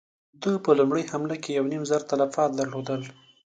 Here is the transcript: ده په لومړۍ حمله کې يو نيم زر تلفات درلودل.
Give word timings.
ده 0.41 0.51
په 0.65 0.71
لومړۍ 0.79 1.03
حمله 1.11 1.35
کې 1.43 1.55
يو 1.57 1.65
نيم 1.71 1.83
زر 1.89 2.01
تلفات 2.11 2.51
درلودل. 2.59 3.01